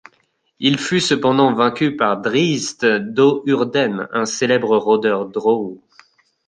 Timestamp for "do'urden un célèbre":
2.85-4.75